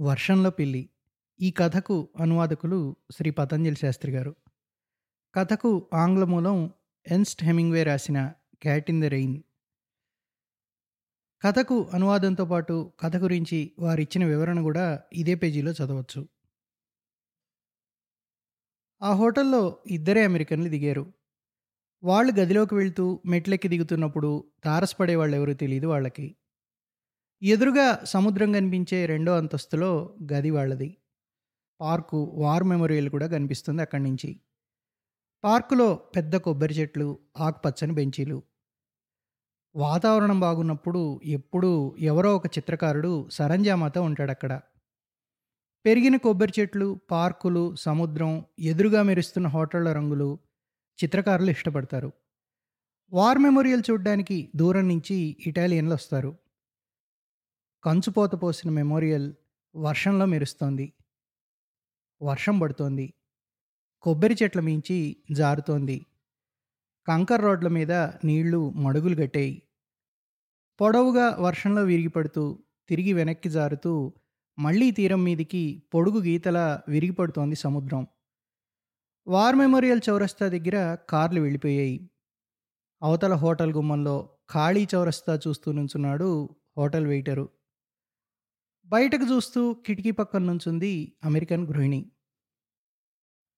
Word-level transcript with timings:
వర్షంలో 0.00 0.50
పిల్లి 0.50 0.90
ఈ 1.40 1.50
కథకు 1.50 2.08
అనువాదకులు 2.20 2.96
శ్రీ 3.12 3.30
పతంజలి 3.30 3.76
శాస్త్రి 3.76 4.12
గారు. 4.12 4.36
కథకు 5.34 5.88
ఆంగ్ల 5.94 6.24
మూలం 6.24 6.70
ఎన్స్ట్ 7.06 7.44
హెమింగ్వే 7.44 7.82
రాసిన 7.82 8.32
క్యాట్ 8.62 8.90
ఇన్ 8.90 9.02
ద 9.02 9.04
రెయిన్. 9.04 9.42
కథకు 11.42 11.90
అనువాదంతో 11.94 12.44
పాటు 12.44 12.92
కథ 13.00 13.16
గురించి 13.16 13.72
వారిచ్చిన 13.78 14.24
వివరణ 14.24 14.60
కూడా 14.60 15.00
ఇదే 15.12 15.34
పేజీలో 15.34 15.72
చదవచ్చు. 15.72 16.28
ఆ 19.02 19.14
హోటల్లో 19.14 19.78
ఇద్దరే 19.86 20.24
అమెరికన్లు 20.24 20.68
దిగారు. 20.68 21.12
వాళ్ళు 22.04 22.40
గదిలోకి 22.40 22.74
వెళ్తూ 22.74 23.22
మెట్లెక్కి 23.26 23.68
దిగుతున్నప్పుడు 23.68 24.44
తారసపడే 24.64 25.16
వాళ్ళు 25.16 25.36
ఎవరూ 25.36 25.54
తెలియదు 25.54 25.86
వాళ్ళకి. 25.86 26.36
ఎదురుగా 27.42 28.00
సముద్రం 28.04 28.52
కనిపించే 28.52 29.06
రెండో 29.06 29.36
అంతస్తులో 29.36 30.16
గది 30.32 30.50
వాళ్ళది. 30.50 30.96
పార్కు 31.80 32.32
వార్ 32.34 32.64
మెమోరియల్ 32.64 33.08
కూడా 33.08 33.26
కనిపిస్తుంది 33.26 33.82
అక్కడి 33.82 34.02
నుంచి. 34.02 34.40
పార్కులో 35.44 35.94
పెద్ద 35.94 36.36
కొబ్బరి 36.36 36.74
చెట్లు 36.74 37.18
ఆకుపచ్చని 37.36 37.92
బెంచీలు. 37.92 38.42
వాతావరణం 39.74 40.40
బాగున్నప్పుడు 40.40 41.20
ఎప్పుడూ 41.24 41.96
ఎవరో 41.98 42.36
ఒక 42.36 42.46
చిత్రకారుడు 42.46 43.28
సరంజామాతో 43.32 44.02
ఉంటాడు 44.02 44.30
అక్కడ. 44.30 44.60
పెరిగిన 45.84 46.16
కొబ్బరి 46.16 46.52
చెట్లు 46.60 47.00
పార్కులు 47.10 47.74
సముద్రం 47.74 48.44
ఎదురుగా 48.58 49.02
మెరుస్తున్న 49.02 49.46
హోటళ్ళ 49.46 49.92
రంగులు 49.92 50.38
చిత్రకారులు 51.04 51.50
ఇష్టపడతారు. 51.50 52.12
వార్ 53.12 53.38
మెమోరియల్ 53.38 53.82
చూడడానికి 53.90 54.52
దూరం 54.56 54.88
నుంచి 54.88 55.36
ఇటాలియన్లు 55.46 55.94
వస్తారు. 55.94 56.36
కంచుపోత 57.84 58.42
పోసిన 58.42 58.70
మెమోరియల్ 58.70 59.34
వర్షంలో 59.76 60.26
మెరుస్తోంది. 60.26 60.92
వర్షం 62.22 62.58
పడుతోంది. 62.58 63.14
కొబ్బరి 64.02 64.36
చెట్ల 64.42 64.60
మించి 64.60 65.16
జారుతోంది. 65.32 66.06
కంకర్ 67.08 67.42
రోడ్ల 67.42 67.68
మీద 67.68 67.92
నీళ్ళు 67.92 68.70
మడుగులు 68.70 69.14
గట్టాయి. 69.14 69.62
పొడవుగా 70.80 71.36
వర్షంలో 71.40 71.84
విరిగిపడుతూ 71.84 72.62
తిరిగి 72.88 73.12
వెనక్కి 73.12 73.50
జారుతూ 73.50 74.12
మళ్ళీ 74.58 74.90
తీరం 74.90 75.24
మీదికి 75.24 75.82
పొడుగు 75.94 76.22
గీతల 76.22 76.80
విరిగిపడుతోంది 76.88 77.56
సముద్రం. 77.56 78.06
వార్ 79.26 79.56
మెమోరియల్ 79.56 80.00
చౌరస్తా 80.08 80.48
దగ్గర 80.48 80.94
కార్లు 80.94 81.40
వెళ్ళిపోయాయి. 81.40 82.10
అవతల 83.02 83.34
హోటల్ 83.34 83.72
గుమ్మంలో 83.72 84.30
ఖాళీ 84.50 84.86
చౌరస్తా 84.94 85.40
చూస్తూ 85.48 85.72
నుంచున్నాడు 85.72 86.48
హోటల్ 86.76 87.06
వెయిటరు. 87.06 87.55
బయటకు 88.86 89.34
చూస్తూ 89.34 89.74
కిటికీ 89.74 90.10
పక్కన 90.10 90.42
నుంచుంది 90.42 91.12
అమెరికన్ 91.24 91.66
గృహిణి. 91.66 92.10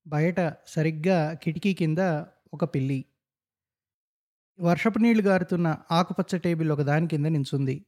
బయట 0.07 0.57
సరిగ్గా 0.67 1.35
కిటికీ 1.35 1.75
కింద 1.75 1.99
ఒక 2.55 2.65
పిల్లి. 2.65 3.05
వర్షపు 4.61 4.99
నీళ్ళు 4.99 5.23
గారుతున్న 5.23 5.77
ఆకుపచ్చ 5.91 6.39
టేబుల్ 6.39 6.71
ఒక 6.71 6.83
దాని 6.83 7.09
కింద 7.09 7.27
నించుంది. 7.27 7.87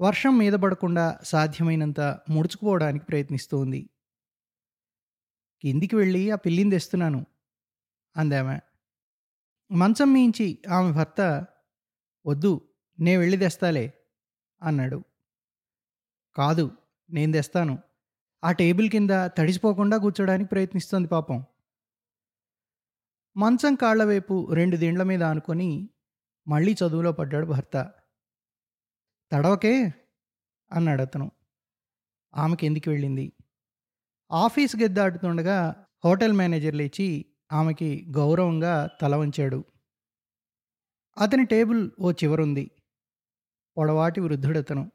వర్షం 0.00 0.38
మీద 0.38 0.52
పడకుండా 0.52 1.18
సాధ్యమైనంత 1.22 2.00
ముడుచుకుపోవడానికి 2.30 3.04
ప్రయత్నిస్తోంది. 3.04 3.90
కిందికి 5.62 5.96
వెళ్ళి 5.96 6.30
ఆ 6.30 6.34
పిల్లిని 6.36 6.70
తెస్తున్నాను 6.70 7.26
అందామె. 8.16 8.58
మంచం 9.72 10.12
మించి 10.12 10.58
ఆమె 10.68 10.92
భర్త 10.92 11.46
వద్దు 12.26 12.68
నే 13.00 13.16
వెళ్ళి 13.16 13.36
తెస్తాలే 13.36 13.94
అన్నాడు. 14.62 15.02
కాదు 16.36 16.70
నేను 17.10 17.32
తెస్తాను. 17.32 17.78
ఆ 18.44 18.52
టేబుల్ 18.52 18.90
కింద 18.90 19.10
తడిసిపోకుండా 19.38 19.96
కూర్చోడానికి 19.96 20.50
ప్రయత్నిస్తోంది 20.50 21.08
పాపం. 21.08 21.44
మంచం 23.36 23.74
కాళ్ళ 23.74 24.04
వైపు 24.04 24.52
రెండు 24.52 24.76
దిండ్ల 24.76 25.02
మీద 25.02 25.22
ఆనుకొని 25.22 25.88
మళ్ళీ 26.48 26.72
చదువులో 26.72 27.12
పడ్డాడు 27.12 27.46
భర్త. 27.46 27.92
తడవకే? 29.32 29.94
అన్నాడు 30.72 31.02
అతను. 31.02 31.30
ఆమెకి 32.36 32.66
ఎందుకు 32.66 32.90
వెళ్ళింది? 32.90 33.32
ఆఫీస్ 34.32 34.76
గెద్దాడుతుండగా 34.76 35.86
హోటల్ 36.04 36.32
మేనేజర్ 36.32 36.74
లేచి 36.74 37.26
ఆమెకి 37.52 38.06
గౌరవంగా 38.16 38.88
తల 39.00 39.16
వంచాడు. 39.16 39.64
అతని 41.18 41.46
టేబుల్ 41.46 41.90
ఓ 42.00 42.12
చివరుంది. 42.12 42.70
పొడవాటి 43.76 44.20
వృద్ధుడతను. 44.20 44.92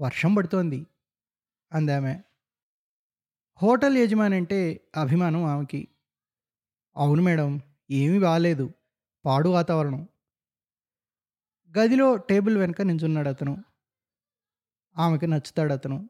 వర్షం 0.00 0.34
పడుతోంది 0.34 0.86
అందామె. 1.72 2.14
హోటల్ 3.62 3.96
యజమాని 3.96 4.36
అంటే 4.36 4.80
అభిమానం 4.96 5.44
ఆమెకి. 5.44 5.88
అవును 6.96 7.22
మేడం 7.22 7.60
ఏమీ 7.90 8.18
బాగాలేదు 8.18 8.72
పాడు 9.24 9.48
వాతావరణం. 9.48 10.08
గదిలో 11.72 12.16
టేబుల్ 12.16 12.58
వెనుక 12.58 12.82
నించున్నాడు 12.82 13.28
అతను 13.28 13.64
ఆమెకి 14.96 15.26
నచ్చుతాడు 15.26 15.72
అతను 15.72 16.08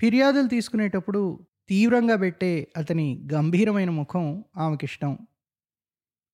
ఫిర్యాదులు 0.00 0.48
తీసుకునేటప్పుడు 0.48 1.46
తీవ్రంగా 1.68 2.16
పెట్టే 2.16 2.72
అతని 2.76 3.28
గంభీరమైన 3.32 3.90
ముఖం 3.90 4.44
ఆమెకిష్టం. 4.56 5.18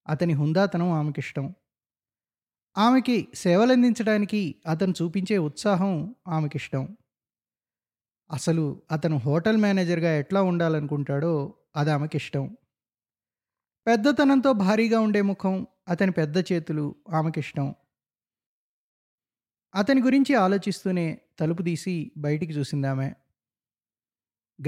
అతని 0.08 0.32
హుందాతనం 0.32 0.90
ఆమెకిష్టం. 0.92 1.54
ఆమెకి 2.78 3.28
సేవలందించడానికి 3.34 4.54
అతను 4.66 4.94
చూపించే 5.02 5.38
ఉత్సాహం 5.38 6.14
ఆమెకిష్టం. 6.28 6.96
అసలు 8.30 8.82
అతను 8.92 9.16
హోటల్ 9.16 9.56
మేనేజర్గా 9.56 10.16
ఎట్లా 10.16 10.42
ఉండాలనుకుంటాడో 10.42 11.54
అది 11.76 11.90
ఆమెకిష్టం. 11.90 12.56
పెద్దతనంతో 13.86 14.52
భారీగా 14.52 15.00
ఉండే 15.00 15.22
ముఖం 15.22 15.66
అతని 15.88 16.10
పెద్ద 16.12 16.36
చేతులు 16.38 16.94
ఆమెకిష్టం. 17.10 17.74
అతని 19.74 20.02
గురించి 20.02 20.34
ఆలోచిస్తూనే 20.34 21.20
తలుపు 21.40 21.62
తీసి 21.62 22.12
బయటికి 22.16 22.52
చూసింది 22.52 22.86
ఆమె. 22.86 23.12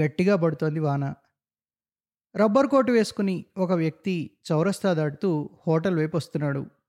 గట్టిగా 0.01 0.35
పడుతోంది 0.35 0.79
వాన. 0.79 1.13
రబ్బర్ 2.35 2.67
కోటు 2.67 2.91
వేసుకుని 2.91 3.45
ఒక 3.57 3.71
వ్యక్తి 3.71 4.31
చౌరస్తా 4.51 4.93
దాటుతూ 4.93 5.49
హోటల్ 5.67 5.97
వైపు 5.97 6.17
వస్తున్నాడు. 6.17 6.80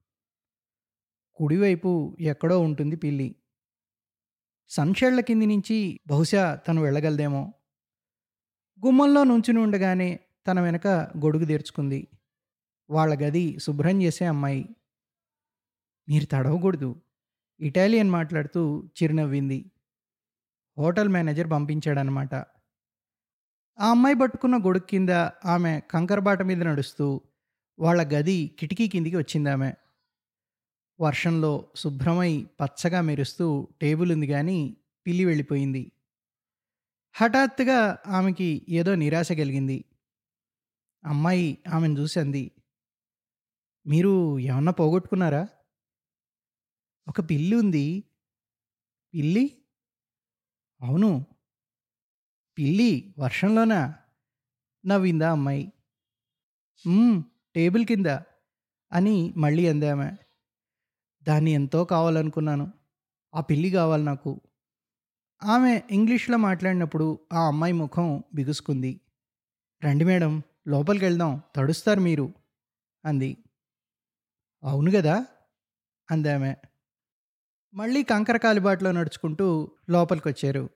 కుడివైపు 1.38 1.90
ఎక్కడో 2.20 2.58
ఉంటుంది 2.58 2.96
పిల్లి. 2.96 3.28
సన్షేళ్ళ 4.70 5.20
కింది 5.20 5.46
నుంచి 5.46 6.00
బహుశా 6.06 6.54
తను 6.68 6.82
వెళ్ళగలదేమో. 6.82 7.52
గుమ్మంలో 8.80 9.24
నుంచుని 9.24 9.58
ఉండగానే 9.58 10.20
తన 10.46 10.60
వెనక 10.60 10.86
గొడుగు 11.24 11.44
తెరుచుకుంది. 11.44 12.00
వాళ్ళ 12.90 13.14
గది 13.22 13.58
శుభ్రం 13.58 14.02
చేసే 14.02 14.24
అమ్మాయి. 14.24 14.62
మీరు 16.08 16.24
తడవకూడదు 16.24 16.90
ఇటాలియన్ 17.60 18.10
మాట్లాడుతూ 18.10 18.62
చిరునవ్వింది. 18.96 19.58
హోటల్ 20.78 21.08
మేనేజర్ 21.08 21.50
పంపించాడనమాట 21.50 22.34
ఆ 23.78 23.90
అమ్మాయి 23.90 24.14
పట్టుకున్న 24.14 24.56
గొడుగు 24.56 24.86
కింద 24.90 25.10
ఆమె 25.44 25.80
కంకరబాట 25.90 26.42
మీద 26.42 26.62
నడుస్తూ 26.62 27.06
వాళ్ళ 27.78 28.02
గది 28.02 28.56
కిటికీ 28.58 28.88
కిందికి 28.88 29.16
వచ్చింది 29.16 29.50
ఆమె. 29.50 29.70
వర్షంలో 31.02 31.72
శుభ్రమై 31.76 32.46
పచ్చగా 32.60 33.00
మెరుస్తూ 33.00 33.68
టేబుల్ 33.80 34.12
ఉంది 34.12 34.26
కానీ 34.26 34.76
పిల్లి 35.06 35.24
వెళ్ళిపోయింది. 35.24 35.92
హఠాత్తుగా 37.14 37.98
ఆమెకి 38.06 38.66
ఏదో 38.68 38.94
నిరాశ 38.94 39.32
కలిగింది. 39.32 39.84
అమ్మాయి 41.04 41.58
ఆమెను 41.68 41.98
చూసి 41.98 42.20
అంది 42.20 42.50
మీరు 43.86 44.38
ఏమన్నా 44.38 44.72
పోగొట్టుకున్నారా? 44.72 45.48
ఒక 47.08 47.20
పిల్లి 47.20 47.56
ఉంది. 47.56 48.04
పిల్లి? 49.14 49.62
అవును. 50.80 51.24
పిల్లి 52.58 53.14
వర్షంలోనా? 53.18 53.94
నవ్విందా 54.86 55.30
అమ్మాయి. 55.30 55.72
టేబుల్ 57.56 57.86
కింద 57.86 58.06
అని 58.92 59.34
మళ్ళీ 59.36 59.66
అందామె 59.66 60.10
దాన్ని 61.22 61.50
ఎంతో 61.50 61.84
కావాలనుకున్నాను. 61.84 62.72
ఆ 63.34 63.40
పిల్లి 63.40 63.70
కావాలి 63.70 64.04
నాకు. 64.04 64.40
ఆమె 65.44 65.82
ఇంగ్లీష్లో 65.90 66.36
మాట్లాడినప్పుడు 66.36 67.18
ఆ 67.32 67.46
అమ్మాయి 67.46 67.72
ముఖం 67.72 68.24
బిగుసుకుంది. 68.34 69.00
రండి 69.84 70.04
మేడం 70.04 70.42
లోపలికి 70.68 71.04
వెళ్దాం 71.04 71.40
తడుస్తారు 71.56 72.00
మీరు 72.00 72.32
అంది. 73.04 73.36
అవును 74.64 74.90
కదా 74.90 75.26
అందామె 76.10 76.54
మళ్ళీ 77.74 78.02
కంకర 78.02 78.36
కాలిబాట్లో 78.36 78.92
నడుచుకుంటూ 78.92 79.70
లోపలికి 79.90 80.28
వచ్చారు 80.28 80.70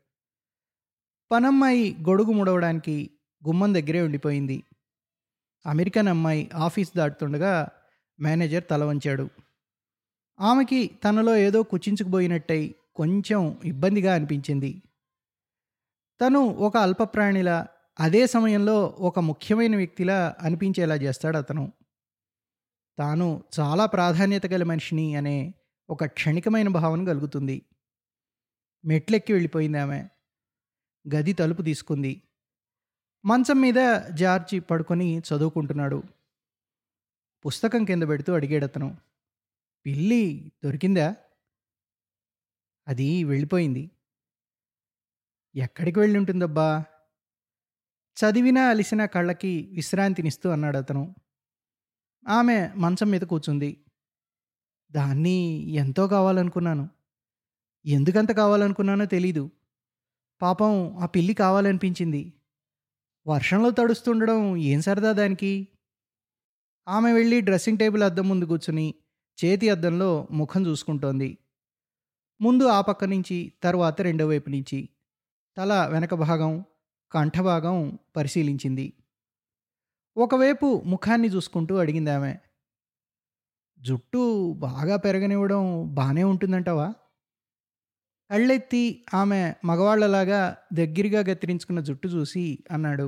పనమ్మాయి 1.33 1.95
గొడుగు 1.95 2.33
ముడవడానికి 2.33 3.11
గుమ్మం 3.47 3.75
దగ్గరే 3.75 4.03
ఉండిపోయింది. 4.03 4.63
అమెరికన్ 5.67 6.09
అమ్మాయి 6.09 6.51
ఆఫీస్ 6.55 6.93
దాటుతుండగా 6.97 7.69
మేనేజర్ 8.21 8.65
తల 8.71 8.85
వంచాడు. 8.85 9.31
ఆమెకి 10.41 10.91
తనలో 11.05 11.37
ఏదో 11.37 11.63
కుచించుకుపోయినట్టయి 11.63 12.75
కొంచెం 12.95 13.61
ఇబ్బందిగా 13.65 14.15
అనిపించింది. 14.15 14.83
తను 16.21 16.39
ఒక 16.39 16.77
అల్పప్రాణిలా 16.77 17.67
అదే 18.01 18.27
సమయంలో 18.27 18.85
ఒక 18.85 19.19
ముఖ్యమైన 19.19 19.77
వ్యక్తిలా 19.77 20.37
అనిపించేలా 20.41 20.95
చేస్తాడు 20.95 21.37
అతను. 21.37 21.73
తాను 22.99 23.45
చాలా 23.61 23.87
ప్రాధాన్యత 23.87 24.47
గల 24.47 24.63
మనిషిని 24.63 25.15
అనే 25.15 25.55
ఒక 25.91 26.05
క్షణికమైన 26.05 26.69
భావన 26.69 27.05
కలుగుతుంది. 27.05 27.63
మెట్లెక్కి 28.85 29.33
వెళ్ళిపోయింది 29.33 29.79
ఆమె. 29.79 30.09
గది 31.15 31.33
తలుపు 31.33 31.63
తీసుకుంది. 31.63 32.23
మంచం 33.25 33.61
మీద 33.61 34.01
జార్జి 34.15 34.61
పడుకొని 34.61 35.19
చదువుకుంటున్నాడు. 35.19 36.03
పుస్తకం 37.47 37.85
కింద 37.85 38.03
పెడుతూ 38.03 38.35
అడిగాడు 38.35 38.65
అతను 38.65 38.97
పిల్లి 39.87 40.53
దొరికిందా? 40.65 41.17
అది 42.89 43.25
వెళ్ళిపోయింది. 43.25 43.91
ఎక్కడికి 45.55 45.99
వెళ్ళి 45.99 46.19
ఉంటుందబ్బా 46.19 46.85
చదివినా 48.17 48.63
అలిసిన 48.63 49.05
కళ్ళకి 49.05 49.71
విశ్రాంతినిస్తూ 49.75 50.51
అన్నాడు 50.51 50.77
అతను. 50.77 51.15
ఆమె 52.29 52.69
మంచం 52.77 53.11
మీద 53.11 53.21
కూర్చుంది. 53.21 53.85
దాన్ని 54.93 55.69
ఎంతో 55.71 56.09
కావాలనుకున్నాను. 56.09 56.89
ఎందుకంత 57.87 58.31
కావాలనుకున్నానో 58.31 59.05
తెలీదు. 59.05 59.51
పాపం 60.43 60.97
ఆ 60.97 61.07
పిల్లి 61.07 61.35
కావాలనిపించింది. 61.35 62.33
వర్షంలో 63.27 63.71
తడుస్తుండడం 63.71 64.57
ఏం 64.57 64.81
సరదా 64.81 65.13
దానికి? 65.13 65.69
ఆమె 66.89 67.13
వెళ్ళి 67.13 67.41
డ్రెస్సింగ్ 67.41 67.79
టేబుల్ 67.79 68.03
అద్దం 68.03 68.29
ముందు 68.29 68.45
కూర్చుని 68.45 68.95
చేతి 69.39 69.69
అద్దంలో 69.69 70.11
ముఖం 70.31 70.67
చూసుకుంటోంది. 70.67 71.31
ముందు 72.41 72.65
ఆ 72.69 72.81
పక్క 72.81 73.05
నుంచి 73.05 73.53
తరువాత 73.63 74.03
రెండో 74.03 74.27
వైపు 74.27 74.51
నుంచి. 74.51 74.79
తల 75.57 75.87
వెనక 75.87 76.15
భాగం 76.15 76.53
కంఠభాగం 77.13 77.77
పరిశీలించింది. 78.17 78.87
ఒకవైపు 80.17 80.83
ముఖాన్ని 80.87 81.29
చూసుకుంటూ 81.29 81.77
అడిగింది 81.77 82.11
ఆమె 82.11 82.33
జుట్టు 83.81 84.23
బాగా 84.59 84.97
పెరగనివ్వడం 84.97 85.63
బాగానే 85.95 86.23
ఉంటుందంటావా? 86.25 86.87
కళ్ళెత్తి 88.31 88.81
ఆమె 89.15 89.41
మగవాళ్ళలాగా 89.65 90.41
దగ్గరగా 90.73 91.21
గత్తిరించుకున్న 91.21 91.81
జుట్టు 91.81 92.09
చూసి 92.09 92.45
అన్నాడు 92.71 93.07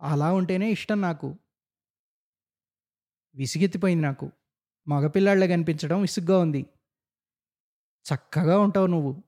అలా 0.00 0.32
ఉంటేనే 0.32 0.70
ఇష్టం 0.70 1.00
నాకు. 1.00 1.28
విసిగెత్తిపోయింది 3.34 4.02
నాకు. 4.02 4.26
మగపిల్లాళ్ళ 4.88 5.46
కనిపించడం 5.46 6.00
విసుగ్గా 6.00 6.38
ఉంది. 6.38 6.66
చక్కగా 8.06 8.58
ఉంటావు 8.58 8.86
నువ్వు 8.86 9.24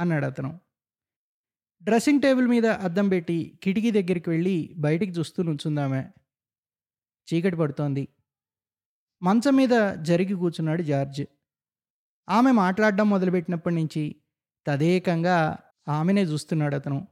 అన్నాడు 0.00 0.26
అతను. 0.26 0.60
డ్రెస్సింగ్ 1.82 2.22
టేబుల్ 2.22 2.48
మీద 2.48 2.66
అద్దం 2.66 3.08
పెట్టి 3.08 3.60
కిటికీ 3.62 3.90
దగ్గరికి 3.90 4.30
వెళ్ళి 4.30 4.74
బయటికి 4.78 5.12
చూస్తూ 5.12 5.42
నుంచుందామె. 5.42 6.04
చీకటి 7.28 7.56
పడుతోంది. 7.56 8.08
మంచం 9.22 9.56
మీద 9.56 9.94
జరిగి 10.02 10.34
కూర్చున్నాడు 10.34 10.82
జార్జ్. 10.82 11.26
ఆమె 12.28 12.52
మాట్లాడడం 12.52 13.10
మొదలుపెట్టినప్పటి 13.10 13.74
నుంచి 13.74 14.16
తదేకంగా 14.66 15.58
ఆమెనే 15.88 16.22
చూస్తున్నాడు 16.22 16.74
అతను. 16.74 17.08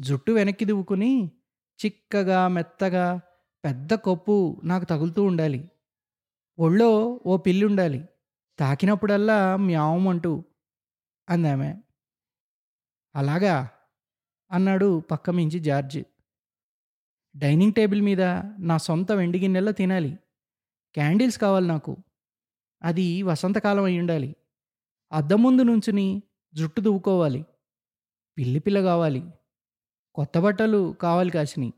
జుట్టు 0.00 0.32
వెనక్కి 0.32 0.64
దువ్వుకుని 0.64 1.32
చిక్కగా 1.84 2.48
మెత్తగా 2.48 3.20
పెద్ద 3.64 3.94
కొప్పు 3.94 4.60
నాకు 4.64 4.84
తగులుతూ 4.84 5.22
ఉండాలి. 5.22 5.70
ఒళ్ళో 6.58 7.20
ఓ 7.26 7.36
పిల్లి 7.36 7.66
ఉండాలి 7.66 8.08
తాకినప్పుడల్లా 8.58 9.56
మ్యావమంటూ 9.56 10.44
అందామె. 11.28 11.74
అలాగా? 13.14 13.70
అన్నాడు 14.50 15.00
పక్క 15.00 15.30
మించి 15.30 15.58
జార్జ్. 15.60 16.02
డైనింగ్ 17.36 17.72
టేబుల్ 17.72 18.02
మీద 18.02 18.22
నా 18.58 18.76
సొంత 18.76 19.12
వెండి 19.12 19.38
గిన్నెల్లో 19.38 19.72
తినాలి. 19.72 20.18
క్యాండిల్స్ 20.94 21.38
కావాలి 21.38 21.66
నాకు. 21.66 21.96
అది 22.82 23.22
వసంతకాలం 23.22 23.84
అయి 23.84 23.98
ఉండాలి 23.98 24.36
అద్దం 25.12 25.42
ముందు 25.42 25.62
నుంచుని 25.62 26.22
జుట్టు 26.54 26.80
దువ్వుకోవాలి. 26.80 27.46
పిల్లి 28.38 28.60
పిల్ల 28.60 28.80
కావాలి. 28.80 29.30
కొత్త 30.14 30.38
బట్టలు 30.38 30.92
కావాలి 31.00 31.30
కాసిని. 31.30 31.72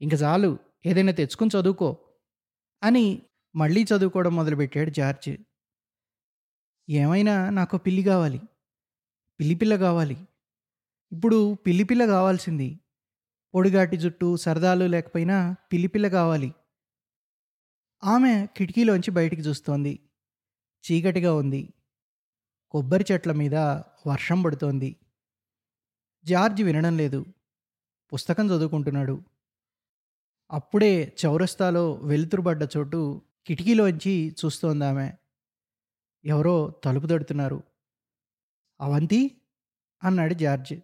ఇంక 0.00 0.12
చాలు 0.22 0.58
ఏదైనా 0.86 1.12
తెచ్చుకుని 1.12 1.50
చదువుకో. 1.60 2.05
అని 2.82 3.22
మళ్ళీ 3.56 3.82
చదువుకోవడం 3.82 4.36
మొదలుపెట్టాడు 4.36 4.90
జార్జ్. 4.90 5.36
ఏమైనా 6.90 7.50
నాకు 7.50 7.76
పిల్లి 7.76 8.02
కావాలి. 8.02 8.40
పిల్లిపిల్ల 9.40 9.76
కావాలి. 9.76 10.16
ఇప్పుడు 11.12 11.54
పిల్లిపిల్ల 11.54 12.06
కావాల్సింది. 12.06 12.80
పొడిగాటి 13.54 13.96
జుట్టు 13.96 14.36
సరదాలు 14.36 14.84
లేకపోయినా 14.84 15.56
పిల్లిపిల్ల 15.72 16.08
కావాలి. 16.08 16.54
ఆమె 18.04 18.46
కిటికీలోంచి 18.56 19.10
బయటికి 19.10 19.42
చూస్తోంది. 19.42 20.00
చీకటిగా 20.92 21.34
ఉంది. 21.34 21.72
కొబ్బరి 22.70 23.04
చెట్ల 23.12 23.32
మీద 23.32 23.54
వర్షం 24.06 24.42
పడుతోంది. 24.42 24.96
జార్జ్ 26.24 26.62
వినడం 26.62 26.96
లేదు. 26.96 27.24
పుస్తకం 28.12 28.46
చదువుకుంటున్నాడు. 28.46 29.22
అప్పుడే 30.50 31.16
చౌరస్తాలో 31.24 31.92
వెలుతురుబడ్డ 31.92 32.68
చోటు 32.76 33.22
కిటికీలోంచి 33.46 34.36
చూస్తోంది 34.44 34.84
ఆమె. 34.84 35.12
ఎవరో 36.24 36.70
తలుపు 36.84 37.06
తడుతున్నారు. 37.06 37.62
అవంతి? 38.80 39.40
అన్నాడు 40.04 40.34
జార్జ్. 40.34 40.74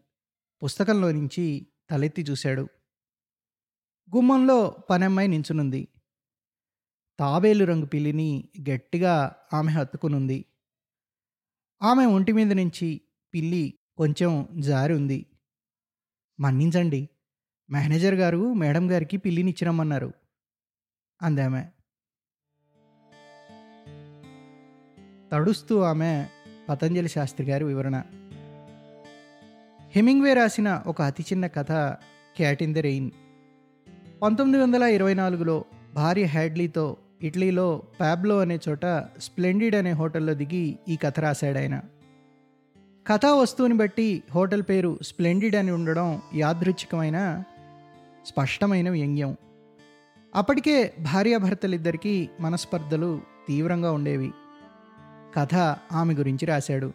పుస్తకంలో 0.63 1.13
నుంచి 1.13 1.67
తలెత్తి 1.91 2.23
చూశాడు. 2.23 2.69
గుమ్మంలో 4.17 4.71
పనమ్మాయి 4.91 5.29
నించునుంది. 5.29 5.89
తాబేలు 7.19 7.65
రంగు 7.65 7.87
పిల్లిని 7.87 8.49
గట్టిగా 8.71 9.37
ఆమె 9.55 9.73
హత్తుకునుంది. 9.73 10.45
ఆమె 11.83 12.07
ఒంటి 12.07 12.33
మీద 12.33 12.53
నుంచి 12.53 13.01
పిల్లి 13.35 13.79
కొంచెం 13.97 14.49
జారి 14.59 14.95
ఉంది. 14.95 15.27
మన్నించండి. 16.41 17.09
మేనేజర్ 17.71 18.15
గారు 18.15 18.53
మేడం 18.53 18.91
గారికి 18.91 19.17
పిల్లినిచ్చిరమ్మన్నారు. 19.17 20.13
అందామె. 21.23 21.65
తడుస్తూ 25.33 25.81
ఆమె 25.81 26.27
పతంజలి 26.69 27.09
శాస్త్రి 27.09 27.47
గారి 27.47 27.65
వివరణ. 27.65 28.03
హెమింగ్వే 29.91 30.35
రాసిన 30.35 30.83
ఒక 30.87 31.03
అతి 31.03 31.23
చిన్న 31.23 31.47
కథ 31.47 31.73
క్యాట్ 32.37 32.63
ఇన్ 32.63 32.75
ద 32.75 32.79
రెయిన్. 32.79 33.11
పంతొమ్మిది 34.23 34.65
వందల 34.65 34.83
ఇరవై 34.83 35.15
నాలుగులో 35.15 35.65
భార్య 35.95 36.25
హ్యాడ్లీతో 36.25 36.97
ఇటలీలో 37.23 37.83
ప్యాబ్లో 38.01 38.41
అనే 38.41 38.59
చోట 38.69 38.87
స్ప్లెండిడ్ 39.19 39.77
అనే 39.77 39.91
హోటల్లో 39.91 40.35
దిగి 40.35 40.79
ఈ 40.89 40.97
కథ 40.97 41.21
రాశాడు 41.21 41.59
ఆయన 41.59 41.83
కథా 43.07 43.35
వస్తువుని 43.35 43.75
బట్టి 43.75 44.23
హోటల్ 44.35 44.63
పేరు 44.63 44.99
స్ప్లెండిడ్ 45.03 45.57
అని 45.57 45.71
ఉండడం 45.71 46.23
యాదృచ్ఛికమైన 46.35 47.45
స్పష్టమైన 48.27 48.91
వ్యంగ్యం. 48.91 49.37
అప్పటికే 50.35 50.95
భార్యాభర్తలిద్దరికీ 51.01 52.29
మనస్పర్ధలు 52.41 53.21
తీవ్రంగా 53.49 53.93
ఉండేవి. 53.93 54.33
కథ 55.35 55.55
ఆమె 55.93 56.15
గురించి 56.15 56.47
రాశాడు. 56.47 56.93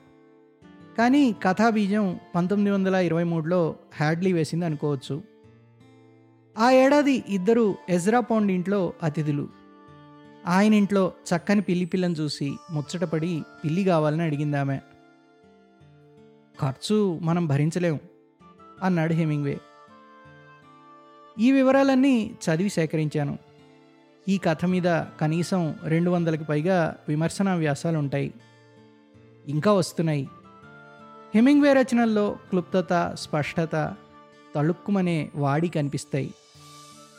కానీ 0.98 1.36
కథా 1.44 1.70
బీజం 1.70 2.20
పంతొమ్మిది 2.36 2.76
వందల 2.76 2.96
ఇరవై 2.96 3.24
మూడులో 3.24 3.76
హ్యాడ్లీ 3.96 4.34
వేసింది 4.34 4.66
అనుకోవచ్చు. 4.66 5.24
ఆ 6.58 6.72
ఏడాది 6.72 7.24
ఇద్దరు 7.30 7.76
ఎజ్రా 7.90 8.20
పౌండ్ 8.20 8.52
ఇంట్లో 8.52 8.94
అతిథులు. 9.04 9.50
ఆయన 10.48 10.74
ఇంట్లో 10.74 11.12
చక్కని 11.36 11.62
పిల్లి 11.62 11.86
పిల్లని 11.86 12.14
చూసి 12.14 12.58
ముచ్చటపడి 12.72 13.44
పిల్లి 13.66 13.84
కావాలని 13.84 14.22
అడిగింది 14.22 14.58
ఆమె 14.58 14.80
ఖర్చు 16.62 17.20
మనం 17.22 17.48
భరించలేం 17.48 18.00
అన్నాడు 18.84 19.14
హెమింగ్వే. 19.14 19.58
ఈ 21.40 21.52
వివరాలన్నీ 21.52 22.32
చదివి 22.32 22.70
సేకరించాను. 22.70 23.38
ఈ 24.30 24.38
కథ 24.38 24.66
మీద 24.66 25.04
కనీసం 25.22 25.76
రెండు 25.84 26.10
వందలకి 26.10 26.44
పైగా 26.44 26.96
విమర్శనా 27.08 27.56
వ్యాసాలు 27.56 27.98
ఉంటాయి 27.98 28.34
ఇంకా 29.48 29.74
వస్తున్నాయి. 29.74 30.30
హెమింగ్వే 31.36 31.74
రచనల్లో 31.74 32.38
క్లుప్తత 32.50 33.16
స్పష్టత 33.16 33.96
తళుక్కుమనే 34.56 35.30
వాడి 35.36 35.68
కనిపిస్తాయి. 35.68 36.34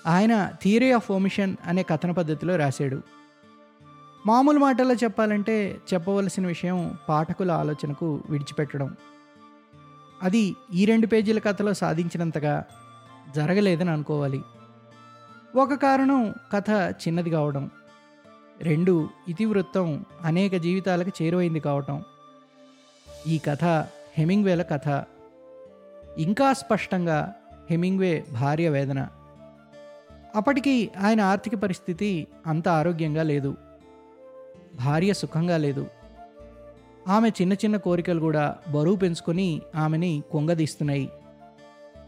ఆయన 0.07 0.51
థియరీ 0.63 0.93
ఆఫ్ 0.93 1.13
ఓమిషన్ 1.13 1.57
అనే 1.67 1.83
కథన 1.83 2.11
పద్ధతిలో 2.11 2.57
రాశాడు. 2.57 3.03
మామూలు 4.27 4.59
మాటల్లో 4.59 4.95
చెప్పాలంటే 4.95 5.77
చెప్పవలసిన 5.95 6.47
విషయం 6.47 6.99
పాఠకుల 7.09 7.51
ఆలోచనకు 7.51 8.23
విడిచిపెట్టడం. 8.31 8.97
అది 10.23 10.57
ఈ 10.75 10.85
రెండు 10.85 11.07
పేజీల 11.07 11.39
కథలో 11.39 11.75
సాధించినంతగా 11.75 12.65
జరగలేదని 13.35 13.91
అనుకోవాలి 13.91 14.43
ఒక 15.57 15.75
కారణం 15.75 16.35
కథ 16.53 16.71
చిన్నది 16.93 17.31
కావడం 17.31 17.71
రెండు 18.63 19.09
ఇతివృత్తం 19.29 20.05
అనేక 20.23 20.57
జీవితాలకు 20.57 21.23
చేరువైంది 21.23 21.61
కావటం. 21.61 22.05
ఈ 23.27 23.39
కథ 23.39 23.65
హెమింగ్వేల 24.19 24.63
కథ. 24.63 25.05
ఇంకా 26.19 26.53
స్పష్టంగా 26.53 27.35
హెమింగ్వే 27.71 28.25
భార్య 28.33 28.69
వేదన. 28.69 29.09
అప్పటికి 30.37 30.91
ఆయన 31.05 31.21
ఆర్థిక 31.21 31.55
పరిస్థితి 31.55 32.27
అంత 32.47 32.69
ఆరోగ్యంగా 32.69 33.23
లేదు. 33.23 33.57
భార్య 34.85 35.13
సుఖంగా 35.13 35.57
లేదు. 35.57 35.87
ఆమె 37.09 37.29
చిన్న 37.29 37.53
చిన్న 37.53 37.77
కోరికలు 37.77 38.21
కూడా 38.21 38.57
బరువు 38.75 38.97
పెంచుకొని 38.97 39.63
ఆమెని 39.75 40.23
కొంగదీస్తున్నాయి. 40.33 41.11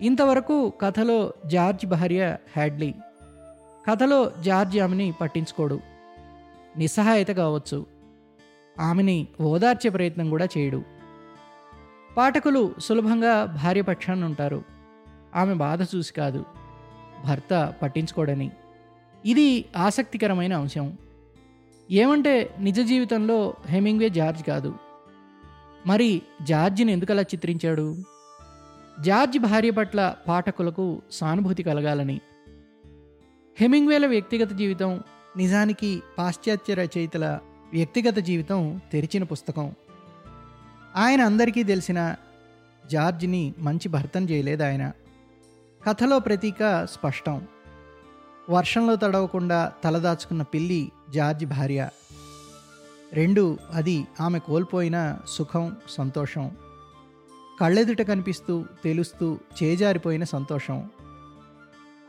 ఇంతవరకు 0.00 0.72
కథలో 0.80 1.32
జార్జ్ 1.46 1.86
భార్య 1.86 2.36
హ్యాడ్లీ 2.56 2.94
కథలో 3.90 4.32
జార్జ్ 4.40 4.78
ఆమెని 4.78 5.14
పట్టించుకోడు. 5.20 5.80
నిస్సహాయత 6.78 7.26
కావచ్చు. 7.26 7.86
ఆమెని 8.80 9.26
ఓదార్చే 9.40 9.90
ప్రయత్నం 9.90 10.30
కూడా 10.30 10.48
చేయడు. 10.58 10.82
పాఠకులు 12.16 12.74
సులభంగా 12.78 13.44
భార్య 13.44 13.82
పక్షాన్ని 13.82 14.24
ఉంటారు. 14.24 14.62
ఆమె 15.34 15.54
బాధ 15.54 15.82
చూసి 15.82 16.12
కాదు. 16.12 16.44
భర్త 17.26 17.74
పట్టించుకోడని. 17.82 18.50
ఇది 19.26 19.64
ఆసక్తికరమైన 19.76 20.56
అంశం. 20.56 20.98
ఏమంటే 21.90 22.54
నిజ 22.60 22.80
జీవితంలో 22.80 23.54
హెమింగ్వే 23.66 24.08
జార్జ్ 24.08 24.42
కాదు. 24.42 24.74
మరి 25.86 26.22
జార్జిని 26.42 26.92
ఎందుకలా 26.92 27.22
చిత్రించాడు? 27.22 27.96
జార్జ్ 29.00 29.38
భార్య 29.38 29.70
పట్ల 29.70 30.14
పాఠకులకు 30.28 31.02
సానుభూతి 31.10 31.62
కలగాలని. 31.62 32.20
హెమింగ్వేల 33.56 34.06
వ్యక్తిగత 34.06 34.52
జీవితం 34.52 35.02
నిజానికి 35.36 36.02
పాశ్చాత్య 36.18 36.74
రచయితల 36.74 37.38
వ్యక్తిగత 37.72 38.16
జీవితం 38.16 38.80
తెరిచిన 38.92 39.22
పుస్తకం. 39.22 39.74
ఆయన 40.96 41.20
అందరికీ 41.20 41.62
తెలిసిన 41.62 42.14
జార్జ్ని 42.90 43.54
మంచి 43.58 43.88
భర్తను 43.88 44.26
చేయలేదు 44.26 44.62
ఆయన. 44.62 44.92
కథలో 45.88 46.18
ప్రతీక 46.18 46.84
స్పష్టం. 46.84 47.46
వర్షంలో 48.50 48.96
తడవకుండా 48.96 49.72
తలదాచుకున్న 49.84 50.42
పిల్లి 50.42 50.92
జార్జ్ 51.10 51.46
భార్య. 51.46 51.88
రెండు 53.12 53.58
అది 53.72 54.06
ఆమె 54.20 54.38
కోల్పోయిన 54.38 55.18
సుఖం 55.28 55.76
సంతోషం. 55.88 56.50
కళ్ళెదుట 57.60 58.02
కనిపిస్తూ 58.02 58.64
తెలుస్తూ 58.84 59.38
చేజారిపోయిన 59.62 60.24
సంతోషం. 60.24 60.90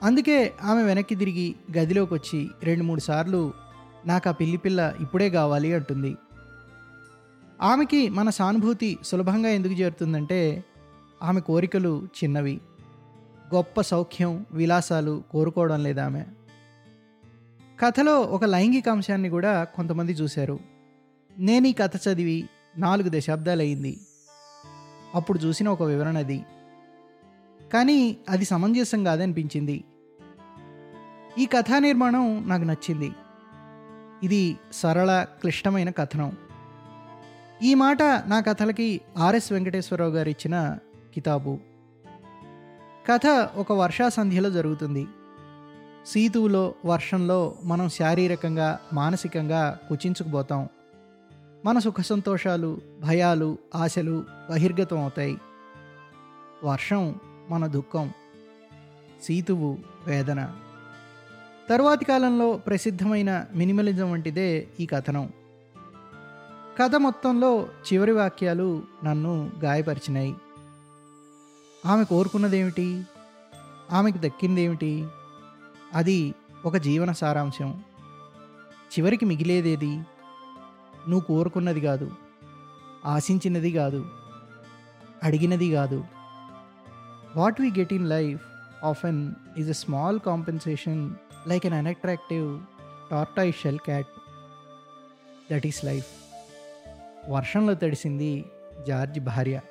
అందుకే 0.03 0.53
ఆమె 0.63 0.83
వెనక్కి 0.83 1.15
తిరిగి 1.15 1.55
గదిలోకి 1.77 2.13
వచ్చి 2.13 2.49
రెండు 2.63 2.83
మూడు 2.83 2.99
సార్లు 2.99 3.53
నాకు 4.05 4.29
ఆ 4.29 4.31
పిల్లి 4.31 4.57
పిల్ల 4.57 4.93
ఇప్పుడే 4.99 5.29
కావాలి 5.29 5.73
అంటుంది. 5.73 6.17
ఆమెకి 7.61 8.09
మన 8.09 8.29
సానుభూతి 8.29 8.97
సులభంగా 9.03 9.49
ఎందుకు 9.49 9.73
చేరుతుందంటే 9.73 10.63
ఆమె 11.23 11.39
కోరికలు 11.39 12.07
చిన్నవి. 12.23 12.61
గొప్ప 13.55 13.81
సౌఖ్యం 13.81 14.45
విలాసాలు 14.51 15.23
కోరుకోవడం 15.31 15.83
లేదు 15.83 15.99
ఆమె. 15.99 16.25
కథలో 17.79 18.21
ఒక 18.21 18.45
లైంగిక 18.45 18.89
అంశాన్ని 18.89 19.29
కూడా 19.29 19.63
కొంతమంది 19.63 20.11
చూశారు. 20.11 20.59
నేను 21.37 21.67
ఈ 21.67 21.73
కథ 21.73 21.91
చదివి 21.95 22.49
నాలుగు 22.77 23.19
దశాబ్దాలయ్యింది. 23.19 23.99
అప్పుడు 25.15 25.39
చూసిన 25.39 25.69
ఒక 25.69 25.83
వివరణ 25.83 26.17
అది. 26.17 26.45
కానీ 27.73 28.17
అది 28.29 28.45
సమంజసం 28.45 29.03
కాదనిపించింది. 29.03 29.83
ఈ 31.39 31.45
కథా 31.45 31.79
నిర్మాణం 31.79 32.49
నాకు 32.49 32.63
నచ్చింది. 32.63 33.11
ఇది 34.23 34.57
సరళ 34.73 35.23
క్లిష్టమైన 35.23 35.89
కథనం. 35.89 36.37
ఈ 37.63 37.73
మాట 37.73 38.03
నా 38.03 38.39
కథలకి 38.39 39.01
ఆర్ఎస్ 39.17 39.51
వెంకటేశ్వరరావు 39.51 40.11
గారు 40.11 40.29
ఇచ్చిన 40.29 40.77
కితాబు. 41.13 41.59
కథ 43.11 43.49
ఒక 43.55 43.71
వర్షా 43.71 44.09
సంధ్యలో 44.09 44.49
జరుగుతుంది. 44.49 45.07
సీతువులో 46.05 46.73
వర్షంలో 46.85 47.55
మనం 47.63 47.89
శారీరకంగా 47.89 48.79
మానసికంగా 48.93 49.79
కుచించుకుపోతాం. 49.89 50.69
మన 51.65 51.79
సుఖ 51.79 52.01
సంతోషాలు 52.01 52.81
భయాలు 53.01 53.57
ఆశలు 53.75 54.25
బహిర్గతం 54.49 54.99
అవుతాయి. 54.99 55.37
వర్షం 56.63 57.15
మన 57.49 57.67
దుఃఖం 57.67 58.11
సీతువు 59.23 59.77
వేదన. 60.07 60.53
తరువాతి 61.69 62.05
కాలంలో 62.05 62.53
ప్రసిద్ధమైన 62.53 63.45
మినిమలిజం 63.55 64.11
వంటిదే 64.11 64.67
ఈ 64.79 64.85
కథనం. 64.85 65.31
కథ 66.79 66.95
మొత్తంలో 66.95 67.67
చివరి 67.93 68.11
వాక్యాలు 68.11 68.83
నన్ను 69.03 69.51
గాయపరిచినాయి. 69.63 70.35
ఆమె 71.85 72.03
కోరుకున్నదేమిటి? 72.03 73.03
ఆమెకు 73.91 74.17
దక్కిందేమిటి? 74.17 75.07
అది 75.93 76.33
ఒక 76.65 76.77
జీవన 76.77 77.11
సారాంశం. 77.11 77.83
చివరికి 78.97 79.25
మిగిలేదేది? 79.25 80.01
నువ్వు 81.09 81.21
కోరుకున్నది 81.21 81.81
కాదు. 81.81 82.11
ఆశించినది 83.05 83.71
కాదు. 83.71 84.05
అడిగినది 85.23 85.71
కాదు. 85.71 86.03
What 87.35 87.61
we 87.61 87.69
get 87.69 87.93
in 87.93 88.09
life 88.09 88.41
often 88.83 89.33
is 89.57 89.69
a 89.69 89.73
small 89.73 90.19
compensation 90.19 91.13
like 91.47 91.65
an 91.65 91.73
unattractive 91.73 92.61
tortoise 93.11 93.51
shell 93.51 93.79
cat 93.79 94.07
that 95.51 95.67
is 95.67 95.85
life 95.85 96.05
వర్షంలో 97.29 97.73
తడిసింది 97.73 98.45
జార్జ్ 98.87 99.19
భార్య. 99.19 99.61